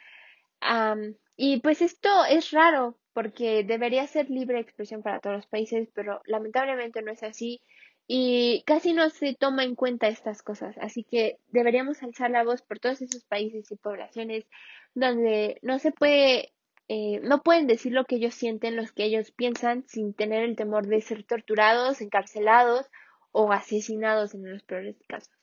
Y 1.37 1.61
pues 1.61 1.83
esto 1.83 2.25
es 2.25 2.51
raro 2.51 2.99
porque 3.13 3.65
debería 3.65 4.07
ser 4.07 4.29
libre 4.31 4.61
expresión 4.61 5.03
para 5.03 5.21
todos 5.21 5.37
los 5.37 5.47
países, 5.47 5.89
pero 5.95 6.21
lamentablemente 6.27 7.03
no 7.03 7.13
es 7.13 7.23
así 7.23 7.61
y 8.09 8.63
casi 8.67 8.93
no 8.93 9.11
se 9.11 9.35
toma 9.35 9.65
en 9.65 9.75
cuenta 9.75 10.09
estas 10.09 10.43
cosas. 10.43 10.77
Así 10.79 11.05
que 11.05 11.39
deberíamos 11.49 12.03
alzar 12.03 12.31
la 12.31 12.43
voz 12.43 12.63
por 12.63 12.81
todos 12.81 13.03
esos 13.03 13.25
países 13.25 13.71
y 13.71 13.77
poblaciones 13.77 14.47
donde 14.95 15.59
no 15.63 15.79
se 15.79 15.93
puede, 15.93 16.53
eh, 16.89 17.21
no 17.23 17.43
pueden 17.43 17.67
decir 17.67 17.93
lo 17.93 18.05
que 18.05 18.17
ellos 18.17 18.35
sienten, 18.35 18.77
lo 18.77 18.85
que 18.87 19.05
ellos 19.05 19.31
piensan, 19.31 19.85
sin 19.87 20.15
tener 20.15 20.43
el 20.43 20.57
temor 20.57 20.87
de 20.87 21.01
ser 21.03 21.23
torturados, 21.25 22.01
encarcelados 22.01 22.87
o 23.31 23.53
asesinados 23.53 24.35
en 24.35 24.51
los 24.51 24.63
peores 24.63 24.97
casos. 25.07 25.35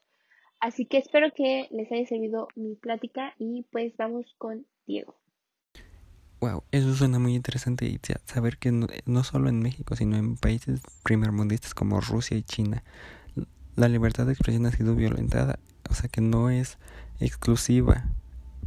Así 0.59 0.85
que 0.87 0.97
espero 0.97 1.31
que 1.31 1.67
les 1.71 1.91
haya 1.91 2.05
servido 2.07 2.47
mi 2.55 2.75
plática 2.75 3.35
y 3.37 3.63
pues 3.71 3.95
vamos 3.95 4.33
con 4.37 4.65
Diego. 4.85 5.15
Wow, 6.41 6.63
eso 6.71 6.93
suena 6.95 7.17
muy 7.17 7.33
interesante 7.33 7.85
y 7.85 7.99
saber 8.25 8.57
que 8.57 8.71
no, 8.71 9.23
solo 9.23 9.49
en 9.49 9.61
México, 9.61 9.95
sino 9.95 10.17
en 10.17 10.35
países 10.35 10.81
primermundistas 11.03 11.73
como 11.73 12.01
Rusia 12.01 12.37
y 12.37 12.43
China, 12.43 12.83
la 13.75 13.87
libertad 13.87 14.25
de 14.25 14.33
expresión 14.33 14.65
ha 14.65 14.71
sido 14.71 14.95
violentada, 14.95 15.59
o 15.89 15.93
sea 15.93 16.09
que 16.09 16.21
no 16.21 16.49
es 16.49 16.77
exclusiva 17.19 18.05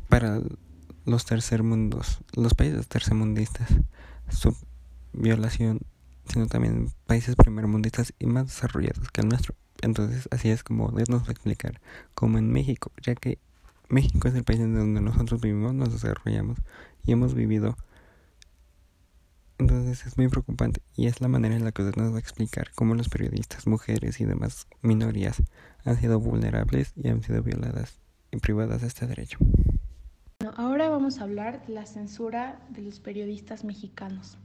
para 0.08 0.40
los 1.04 1.24
tercermundos, 1.24 2.20
los 2.34 2.54
países 2.54 2.88
tercermundistas, 2.88 3.68
su 4.28 4.56
violación, 5.12 5.80
sino 6.28 6.46
también 6.46 6.88
países 7.06 7.36
primermundistas 7.36 8.12
y 8.18 8.26
más 8.26 8.46
desarrollados 8.46 9.10
que 9.10 9.20
el 9.20 9.28
nuestro. 9.28 9.54
Entonces, 9.80 10.28
así 10.32 10.50
es 10.50 10.64
como 10.64 10.90
nos 10.90 11.28
explicar 11.28 11.80
como 12.14 12.38
en 12.38 12.50
México, 12.50 12.90
ya 13.02 13.14
que 13.14 13.38
México 13.88 14.28
es 14.28 14.34
el 14.34 14.44
país 14.44 14.60
en 14.60 14.74
donde 14.74 15.00
nosotros 15.00 15.40
vivimos, 15.40 15.74
nos 15.74 15.92
desarrollamos 15.92 16.58
y 17.04 17.12
hemos 17.12 17.34
vivido. 17.34 17.76
Entonces 19.58 20.06
es 20.06 20.16
muy 20.16 20.28
preocupante 20.28 20.82
y 20.94 21.06
es 21.06 21.20
la 21.20 21.28
manera 21.28 21.56
en 21.56 21.64
la 21.64 21.72
que 21.72 21.82
usted 21.82 22.00
nos 22.00 22.12
va 22.12 22.16
a 22.16 22.20
explicar 22.20 22.70
cómo 22.74 22.94
los 22.94 23.08
periodistas, 23.08 23.66
mujeres 23.66 24.20
y 24.20 24.24
demás 24.24 24.66
minorías 24.82 25.42
han 25.84 25.96
sido 25.96 26.20
vulnerables 26.20 26.92
y 26.96 27.08
han 27.08 27.22
sido 27.22 27.42
violadas 27.42 27.98
y 28.30 28.36
privadas 28.36 28.82
de 28.82 28.88
este 28.88 29.06
derecho. 29.06 29.38
Ahora 30.56 30.88
vamos 30.90 31.18
a 31.18 31.24
hablar 31.24 31.66
de 31.66 31.72
la 31.72 31.86
censura 31.86 32.60
de 32.68 32.82
los 32.82 33.00
periodistas 33.00 33.64
mexicanos. 33.64 34.38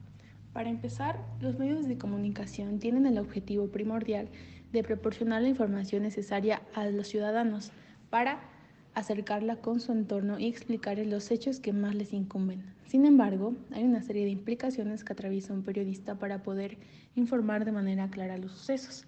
Para 0.53 0.69
empezar, 0.69 1.19
los 1.41 1.59
medios 1.59 1.87
de 1.87 1.97
comunicación 1.97 2.79
tienen 2.79 3.05
el 3.05 3.17
objetivo 3.17 3.67
primordial 3.67 4.29
de 4.71 4.83
proporcionar 4.83 5.41
la 5.41 5.49
información 5.49 6.03
necesaria 6.03 6.61
a 6.73 6.85
los 6.85 7.07
ciudadanos 7.07 7.71
para 8.09 8.52
acercarla 8.95 9.55
con 9.57 9.79
su 9.79 9.91
entorno 9.91 10.39
y 10.39 10.47
explicarles 10.47 11.07
los 11.07 11.31
hechos 11.31 11.59
que 11.59 11.73
más 11.73 11.95
les 11.95 12.13
incumben. 12.13 12.63
Sin 12.87 13.05
embargo, 13.05 13.55
hay 13.71 13.83
una 13.83 14.03
serie 14.03 14.25
de 14.25 14.31
implicaciones 14.31 15.03
que 15.03 15.13
atraviesa 15.13 15.53
un 15.53 15.63
periodista 15.63 16.15
para 16.15 16.43
poder 16.43 16.77
informar 17.15 17.65
de 17.65 17.71
manera 17.71 18.09
clara 18.09 18.37
los 18.37 18.51
sucesos. 18.51 19.05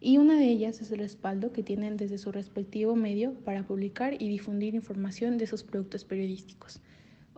Y 0.00 0.18
una 0.18 0.38
de 0.38 0.48
ellas 0.48 0.82
es 0.82 0.90
el 0.90 0.98
respaldo 0.98 1.52
que 1.52 1.62
tienen 1.62 1.96
desde 1.96 2.18
su 2.18 2.30
respectivo 2.30 2.94
medio 2.94 3.32
para 3.32 3.62
publicar 3.62 4.20
y 4.20 4.28
difundir 4.28 4.74
información 4.74 5.38
de 5.38 5.46
sus 5.46 5.62
productos 5.62 6.04
periodísticos. 6.04 6.80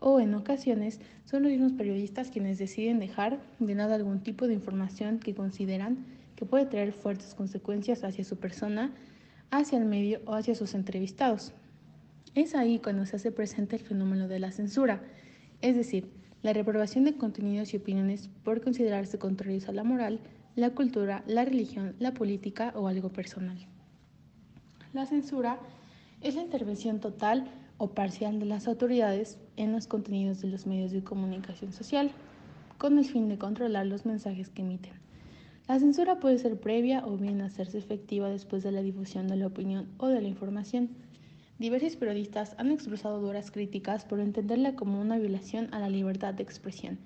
O 0.01 0.19
en 0.19 0.35
ocasiones 0.35 1.01
son 1.25 1.45
los 1.45 1.53
mismos 1.53 1.73
periodistas 1.73 2.31
quienes 2.31 2.59
deciden 2.59 2.99
dejar 2.99 3.41
de 3.61 3.75
nada 3.77 3.95
algún 3.95 4.21
tipo 4.21 4.49
de 4.49 4.55
información 4.55 5.21
que 5.21 5.35
consideran 5.35 6.05
que 6.35 6.45
puede 6.45 6.67
traer 6.67 6.93
fuertes 6.93 7.35
consecuencias 7.35 8.03
hacia 8.03 8.25
su 8.25 8.37
persona, 8.37 8.93
hacia 9.51 9.79
el 9.79 9.85
medio 9.85 10.21
o 10.27 10.35
hacia 10.35 10.55
sus 10.55 10.75
entrevistados, 10.75 11.53
es 12.37 12.55
ahí 12.55 12.79
cuando 12.79 13.07
se 13.07 13.17
hace 13.17 13.33
presente 13.33 13.77
el 13.77 13.83
fenómeno 13.83 14.29
de 14.29 14.39
la 14.39 14.53
censura, 14.53 15.01
es 15.63 15.75
decir, 15.75 16.09
la 16.43 16.53
reprobación 16.53 17.05
de 17.05 17.17
contenidos 17.17 17.73
y 17.73 17.79
opiniones 17.79 18.29
por 18.45 18.61
considerarse 18.61 19.19
contrarios 19.19 19.69
a 19.69 19.73
la 19.73 19.85
moral, 19.85 20.21
la 20.55 20.71
cultura, 20.71 21.25
la 21.27 21.45
religión, 21.45 21.97
la 21.99 22.13
política 22.13 22.73
o 22.77 22.89
algo 22.89 23.09
personal. 23.09 23.57
La 24.93 25.07
censura 25.07 25.59
es 26.21 26.35
la 26.35 26.43
intervención 26.43 27.01
total 27.01 27.51
o 27.79 27.89
parcial 27.89 28.39
de 28.39 28.47
las 28.47 28.69
autoridades 28.69 29.39
en 29.57 29.73
los 29.73 29.87
contenidos 29.87 30.43
de 30.43 30.49
los 30.49 30.67
medios 30.67 30.93
de 30.93 31.03
comunicación 31.03 31.73
social, 31.73 32.11
con 32.77 32.99
el 32.99 33.07
fin 33.07 33.29
de 33.29 33.39
controlar 33.39 33.87
los 33.87 34.05
mensajes 34.05 34.51
que 34.51 34.61
emiten. 34.61 34.93
La 35.69 35.79
censura 35.79 36.21
puede 36.21 36.39
ser 36.39 36.61
previa 36.61 37.05
o 37.07 37.17
bien 37.17 37.41
hacerse 37.41 37.79
efectiva 37.79 38.29
después 38.29 38.63
de 38.63 38.73
la 38.73 38.83
difusión 38.83 39.27
de 39.27 39.37
la 39.37 39.47
opinión 39.47 39.89
o 39.97 40.09
de 40.09 40.21
la 40.21 40.29
información. 40.29 40.91
Diversos 41.59 41.97
periodistas 41.97 42.55
han 42.59 42.71
expresado 42.71 43.19
duras 43.19 43.51
críticas 43.51 44.05
por 44.05 44.21
entenderla 44.21 44.75
como 44.75 45.01
una 45.01 45.17
violación 45.17 45.73
a 45.73 45.79
la 45.79 45.89
libertad 45.89 46.35
de 46.35 46.43
expresión. 46.43 46.99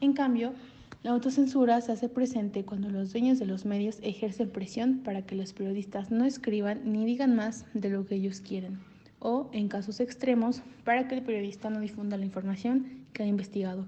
En 0.00 0.14
cambio, 0.14 0.54
la 1.02 1.10
autocensura 1.10 1.78
se 1.82 1.92
hace 1.92 2.08
presente 2.08 2.64
cuando 2.64 2.88
los 2.88 3.12
dueños 3.12 3.38
de 3.38 3.44
los 3.44 3.66
medios 3.66 3.98
ejercen 4.00 4.48
presión 4.48 5.00
para 5.04 5.26
que 5.26 5.36
los 5.36 5.52
periodistas 5.52 6.10
no 6.10 6.24
escriban 6.24 6.90
ni 6.90 7.04
digan 7.04 7.36
más 7.36 7.66
de 7.74 7.90
lo 7.90 8.06
que 8.06 8.14
ellos 8.14 8.40
quieren, 8.40 8.78
o, 9.18 9.50
en 9.52 9.68
casos 9.68 10.00
extremos, 10.00 10.62
para 10.84 11.06
que 11.06 11.16
el 11.16 11.22
periodista 11.22 11.68
no 11.68 11.78
difunda 11.80 12.16
la 12.16 12.24
información 12.24 13.04
que 13.12 13.24
ha 13.24 13.26
investigado. 13.26 13.84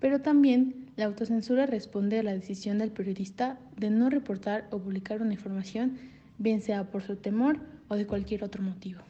Pero 0.00 0.22
también 0.22 0.86
la 0.96 1.04
autocensura 1.04 1.66
responde 1.66 2.20
a 2.20 2.22
la 2.22 2.32
decisión 2.32 2.78
del 2.78 2.90
periodista 2.90 3.58
de 3.76 3.90
no 3.90 4.08
reportar 4.08 4.66
o 4.70 4.78
publicar 4.78 5.20
una 5.20 5.34
información, 5.34 5.98
bien 6.38 6.62
sea 6.62 6.90
por 6.90 7.02
su 7.02 7.16
temor 7.16 7.60
o 7.88 7.96
de 7.96 8.06
cualquier 8.06 8.42
otro 8.42 8.62
motivo. 8.62 9.02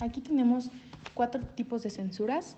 Aquí 0.00 0.22
tenemos 0.22 0.70
cuatro 1.12 1.42
tipos 1.54 1.82
de 1.82 1.90
censuras. 1.90 2.56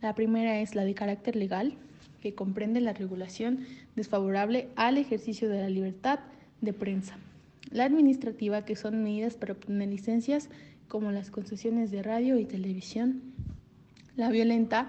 La 0.00 0.14
primera 0.14 0.60
es 0.60 0.76
la 0.76 0.84
de 0.84 0.94
carácter 0.94 1.34
legal, 1.34 1.74
que 2.20 2.34
comprende 2.34 2.80
la 2.80 2.92
regulación 2.92 3.66
desfavorable 3.96 4.68
al 4.76 4.98
ejercicio 4.98 5.48
de 5.48 5.60
la 5.60 5.68
libertad 5.68 6.20
de 6.60 6.72
prensa. 6.72 7.18
La 7.70 7.84
administrativa, 7.84 8.64
que 8.64 8.76
son 8.76 9.02
medidas 9.02 9.34
para 9.34 9.54
obtener 9.54 9.88
licencias 9.88 10.48
como 10.86 11.10
las 11.10 11.30
concesiones 11.30 11.90
de 11.90 12.04
radio 12.04 12.38
y 12.38 12.44
televisión. 12.44 13.22
La 14.14 14.30
violenta, 14.30 14.86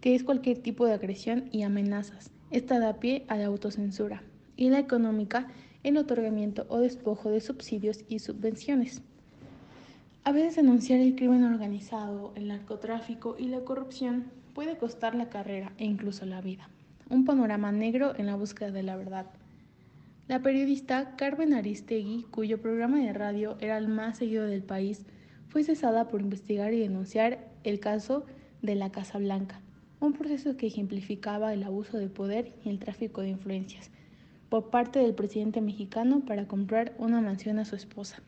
que 0.00 0.14
es 0.14 0.22
cualquier 0.22 0.58
tipo 0.58 0.86
de 0.86 0.94
agresión 0.94 1.48
y 1.50 1.62
amenazas. 1.62 2.30
Esta 2.52 2.78
da 2.78 3.00
pie 3.00 3.24
a 3.26 3.36
la 3.36 3.46
autocensura. 3.46 4.22
Y 4.56 4.70
la 4.70 4.78
económica, 4.78 5.48
el 5.82 5.96
otorgamiento 5.96 6.66
o 6.68 6.78
despojo 6.78 7.30
de 7.30 7.40
subsidios 7.40 8.04
y 8.08 8.20
subvenciones. 8.20 9.02
A 10.24 10.30
veces 10.30 10.54
denunciar 10.54 11.00
el 11.00 11.16
crimen 11.16 11.42
organizado, 11.42 12.32
el 12.36 12.46
narcotráfico 12.46 13.34
y 13.40 13.48
la 13.48 13.62
corrupción 13.62 14.30
puede 14.54 14.76
costar 14.76 15.16
la 15.16 15.28
carrera 15.28 15.72
e 15.78 15.84
incluso 15.84 16.24
la 16.26 16.40
vida. 16.40 16.68
Un 17.10 17.24
panorama 17.24 17.72
negro 17.72 18.14
en 18.16 18.26
la 18.26 18.36
búsqueda 18.36 18.70
de 18.70 18.84
la 18.84 18.94
verdad. 18.94 19.26
La 20.28 20.40
periodista 20.40 21.16
Carmen 21.16 21.52
Aristegui, 21.52 22.24
cuyo 22.30 22.60
programa 22.60 22.98
de 22.98 23.12
radio 23.12 23.56
era 23.60 23.76
el 23.76 23.88
más 23.88 24.18
seguido 24.18 24.46
del 24.46 24.62
país, 24.62 25.04
fue 25.48 25.64
cesada 25.64 26.06
por 26.06 26.20
investigar 26.20 26.72
y 26.72 26.78
denunciar 26.78 27.50
el 27.64 27.80
caso 27.80 28.24
de 28.62 28.76
la 28.76 28.92
Casa 28.92 29.18
Blanca, 29.18 29.60
un 29.98 30.12
proceso 30.12 30.56
que 30.56 30.68
ejemplificaba 30.68 31.52
el 31.52 31.64
abuso 31.64 31.98
de 31.98 32.08
poder 32.08 32.52
y 32.64 32.68
el 32.68 32.78
tráfico 32.78 33.22
de 33.22 33.30
influencias 33.30 33.90
por 34.48 34.70
parte 34.70 35.00
del 35.00 35.14
presidente 35.14 35.60
mexicano 35.60 36.20
para 36.20 36.46
comprar 36.46 36.94
una 36.98 37.20
mansión 37.20 37.58
a 37.58 37.64
su 37.64 37.74
esposa. 37.74 38.22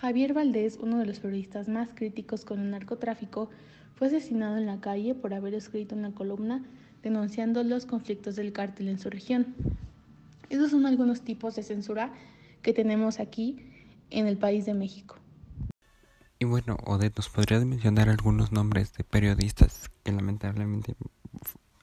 Javier 0.00 0.32
Valdés, 0.32 0.78
uno 0.80 0.98
de 0.98 1.04
los 1.04 1.20
periodistas 1.20 1.68
más 1.68 1.90
críticos 1.94 2.46
con 2.46 2.60
el 2.60 2.70
narcotráfico, 2.70 3.50
fue 3.96 4.06
asesinado 4.06 4.56
en 4.56 4.64
la 4.64 4.80
calle 4.80 5.14
por 5.14 5.34
haber 5.34 5.52
escrito 5.52 5.94
una 5.94 6.14
columna 6.14 6.64
denunciando 7.02 7.62
los 7.64 7.84
conflictos 7.84 8.34
del 8.34 8.54
cártel 8.54 8.88
en 8.88 8.98
su 8.98 9.10
región. 9.10 9.54
Esos 10.48 10.70
son 10.70 10.86
algunos 10.86 11.20
tipos 11.20 11.54
de 11.54 11.62
censura 11.62 12.14
que 12.62 12.72
tenemos 12.72 13.20
aquí 13.20 13.58
en 14.08 14.26
el 14.26 14.38
país 14.38 14.64
de 14.64 14.72
México. 14.72 15.16
Y 16.38 16.46
bueno, 16.46 16.78
Odette, 16.86 17.18
¿nos 17.18 17.28
podrías 17.28 17.66
mencionar 17.66 18.08
algunos 18.08 18.52
nombres 18.52 18.94
de 18.94 19.04
periodistas 19.04 19.90
que 20.02 20.12
lamentablemente 20.12 20.94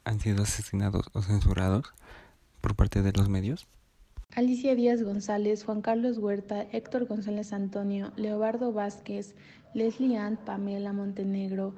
han 0.06 0.20
sido 0.20 0.42
asesinados 0.42 1.12
o 1.14 1.22
censurados 1.22 1.94
por 2.62 2.76
parte 2.76 3.04
de 3.04 3.12
los 3.12 3.30
medios? 3.30 3.68
Alicia 4.38 4.76
Díaz 4.76 5.02
González, 5.02 5.64
Juan 5.64 5.82
Carlos 5.82 6.20
Huerta, 6.20 6.62
Héctor 6.72 7.08
González 7.08 7.54
Antonio, 7.54 8.12
Leobardo 8.18 8.72
Vázquez, 8.72 9.34
Leslie 9.74 10.16
Ann, 10.16 10.38
Pamela 10.38 10.94
Montenegro, 10.94 11.74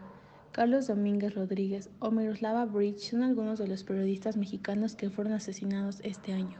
Carlos 0.52 0.88
Domínguez 0.88 1.36
Rodríguez 1.36 1.90
o 2.00 2.12
Miroslava 2.12 2.66
Bridge 2.66 3.12
son 3.12 3.24
algunos 3.24 3.60
de 3.60 3.68
los 3.70 3.86
periodistas 3.86 4.36
mexicanos 4.36 4.96
que 4.96 5.10
fueron 5.10 5.32
asesinados 5.32 6.02
este 6.04 6.34
año. 6.34 6.58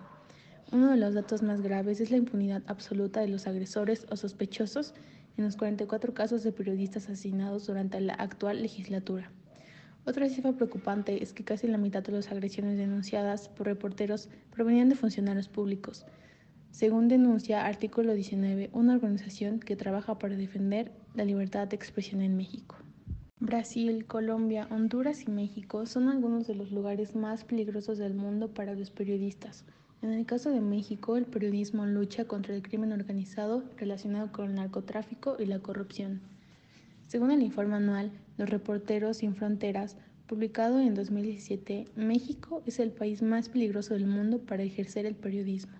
Uno 0.72 0.90
de 0.90 0.96
los 0.96 1.16
datos 1.16 1.44
más 1.44 1.60
graves 1.62 2.00
es 2.00 2.12
la 2.12 2.18
impunidad 2.18 2.64
absoluta 2.68 3.20
de 3.20 3.28
los 3.28 3.46
agresores 3.46 4.08
o 4.10 4.16
sospechosos 4.16 4.94
en 5.36 5.44
los 5.44 5.58
44 5.58 6.14
casos 6.14 6.44
de 6.44 6.54
periodistas 6.54 7.10
asesinados 7.10 7.68
durante 7.68 8.00
la 8.00 8.14
actual 8.14 8.62
legislatura. 8.62 9.34
Otra 10.10 10.28
cifra 10.28 10.54
preocupante 10.54 11.22
es 11.22 11.34
que 11.34 11.44
casi 11.44 11.68
la 11.68 11.78
mitad 11.78 12.02
de 12.02 12.12
las 12.12 12.32
agresiones 12.32 12.80
denunciadas 12.80 13.48
por 13.48 13.68
reporteros 13.68 14.28
provenían 14.50 14.90
de 14.90 14.96
funcionarios 14.96 15.50
públicos. 15.50 16.04
Según 16.72 17.08
denuncia 17.10 17.68
Artículo 17.68 18.16
19, 18.16 18.72
una 18.74 18.96
organización 18.96 19.60
que 19.60 19.76
trabaja 19.76 20.18
para 20.18 20.36
defender 20.36 20.92
la 21.14 21.26
libertad 21.26 21.68
de 21.68 21.76
expresión 21.76 22.24
en 22.24 22.36
México. 22.38 22.76
Brasil, 23.40 24.08
Colombia, 24.08 24.68
Honduras 24.72 25.22
y 25.28 25.30
México 25.30 25.86
son 25.86 26.10
algunos 26.10 26.48
de 26.48 26.56
los 26.56 26.72
lugares 26.72 27.16
más 27.16 27.44
peligrosos 27.44 28.00
del 28.00 28.16
mundo 28.16 28.52
para 28.52 28.74
los 28.74 28.90
periodistas. 28.90 29.64
En 30.02 30.12
el 30.12 30.26
caso 30.26 30.50
de 30.50 30.60
México, 30.60 31.18
el 31.18 31.26
periodismo 31.26 31.86
lucha 31.86 32.26
contra 32.26 32.56
el 32.56 32.64
crimen 32.64 32.94
organizado 32.94 33.64
relacionado 33.78 34.32
con 34.32 34.50
el 34.50 34.56
narcotráfico 34.56 35.38
y 35.38 35.46
la 35.46 35.60
corrupción. 35.60 36.22
Según 37.10 37.32
el 37.32 37.42
informe 37.42 37.76
anual 37.76 38.12
Los 38.38 38.52
Reporteros 38.52 39.18
Sin 39.18 39.34
Fronteras, 39.34 39.98
publicado 40.28 40.80
en 40.80 40.94
2017, 40.94 41.86
México 41.96 42.62
es 42.68 42.78
el 42.78 42.92
país 42.92 43.24
más 43.24 43.50
peligroso 43.50 43.96
del 43.96 44.06
mundo 44.06 44.46
para 44.46 44.62
ejercer 44.62 45.08
el 45.08 45.16
periodismo. 45.16 45.74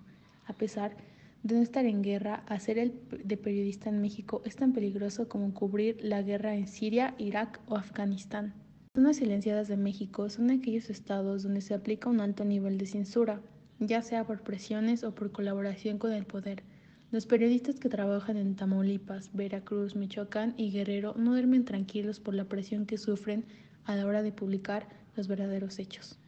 A 0.46 0.54
pesar 0.54 0.96
de 1.44 1.54
no 1.54 1.62
estar 1.62 1.84
en 1.86 2.02
guerra, 2.02 2.42
hacer 2.48 2.80
el 2.80 2.94
de 3.22 3.36
periodista 3.36 3.90
en 3.90 4.00
México 4.00 4.42
es 4.44 4.56
tan 4.56 4.72
peligroso 4.72 5.28
como 5.28 5.54
cubrir 5.54 5.98
la 6.02 6.20
guerra 6.20 6.56
en 6.56 6.66
Siria, 6.66 7.14
Irak 7.16 7.60
o 7.68 7.76
Afganistán. 7.76 8.52
Las 8.94 9.02
zonas 9.04 9.16
silenciadas 9.18 9.68
de 9.68 9.76
México 9.76 10.28
son 10.30 10.50
aquellos 10.50 10.90
estados 10.90 11.44
donde 11.44 11.60
se 11.60 11.74
aplica 11.74 12.10
un 12.10 12.20
alto 12.20 12.44
nivel 12.44 12.76
de 12.76 12.86
censura, 12.86 13.40
ya 13.78 14.02
sea 14.02 14.26
por 14.26 14.42
presiones 14.42 15.04
o 15.04 15.14
por 15.14 15.30
colaboración 15.30 15.98
con 15.98 16.10
el 16.12 16.26
poder. 16.26 16.64
Los 17.10 17.26
periodistas 17.26 17.80
que 17.80 17.88
trabajan 17.88 18.36
en 18.36 18.54
Tamaulipas, 18.54 19.30
Veracruz, 19.32 19.96
Michoacán 19.96 20.54
y 20.56 20.70
Guerrero 20.70 21.14
no 21.16 21.32
duermen 21.32 21.64
tranquilos 21.64 22.20
por 22.20 22.34
la 22.34 22.44
presión 22.44 22.86
que 22.86 22.98
sufren 22.98 23.44
a 23.84 23.96
la 23.96 24.06
hora 24.06 24.22
de 24.22 24.30
publicar 24.30 24.88
los 25.16 25.26
verdaderos 25.26 25.80
hechos. 25.80 26.20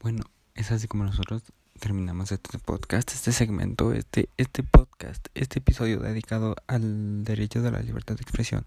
Bueno, 0.00 0.24
es 0.54 0.72
así 0.72 0.88
como 0.88 1.04
nosotros 1.04 1.42
terminamos 1.78 2.32
este 2.32 2.58
podcast, 2.58 3.12
este 3.12 3.32
segmento, 3.32 3.92
este, 3.92 4.30
este 4.38 4.62
podcast, 4.62 5.26
este 5.34 5.58
episodio 5.58 6.00
dedicado 6.00 6.56
al 6.66 7.24
derecho 7.24 7.60
de 7.60 7.70
la 7.70 7.82
libertad 7.82 8.16
de 8.16 8.22
expresión. 8.22 8.64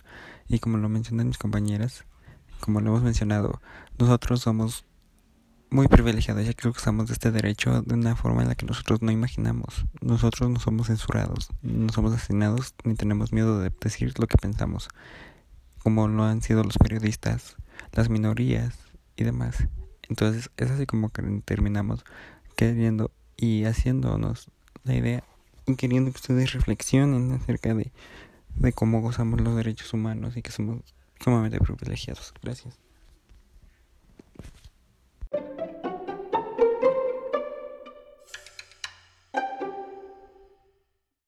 Y 0.48 0.60
como 0.60 0.78
lo 0.78 0.90
mencionan 0.90 1.28
mis 1.28 1.40
compañeras, 1.40 2.06
como 2.60 2.82
lo 2.82 2.90
hemos 2.90 3.02
mencionado, 3.02 3.62
nosotros 3.98 4.42
somos 4.42 4.86
muy 5.70 5.88
privilegiados 5.88 6.46
ya 6.46 6.54
que 6.54 6.68
usamos 6.70 7.10
este 7.12 7.32
derecho 7.32 7.82
de 7.82 7.94
una 7.94 8.16
forma 8.16 8.42
en 8.42 8.50
la 8.50 8.56
que 8.56 8.66
nosotros 8.66 9.02
no 9.02 9.12
imaginamos. 9.12 9.86
Nosotros 10.02 10.50
no 10.50 10.60
somos 10.60 10.88
censurados, 10.88 11.50
no 11.62 11.92
somos 11.92 12.14
asesinados 12.14 12.74
ni 12.84 12.96
tenemos 12.96 13.34
miedo 13.34 13.60
de 13.60 13.72
decir 13.82 14.14
lo 14.20 14.28
que 14.28 14.38
pensamos, 14.38 14.90
como 15.84 16.08
lo 16.08 16.24
han 16.24 16.42
sido 16.42 16.64
los 16.64 16.78
periodistas, 16.78 17.58
las 17.92 18.10
minorías 18.10 18.78
y 19.16 19.24
demás. 19.24 19.68
Entonces 20.10 20.50
es 20.58 20.72
así 20.72 20.86
como 20.86 21.10
que 21.10 21.22
terminamos 21.44 22.06
queriendo 22.56 23.12
y 23.36 23.66
haciéndonos 23.66 24.50
la 24.84 24.96
idea 24.96 25.24
y 25.66 25.76
queriendo 25.76 26.12
que 26.12 26.18
ustedes 26.18 26.54
reflexionen 26.54 27.32
acerca 27.34 27.74
de, 27.74 27.92
de 28.56 28.74
cómo 28.74 29.02
gozamos 29.02 29.42
los 29.42 29.56
derechos 29.56 29.94
humanos 29.94 30.38
y 30.38 30.42
que 30.42 30.52
somos 30.52 30.82
sumamente 31.20 31.60
privilegiados. 31.60 32.34
Gracias. 32.42 32.87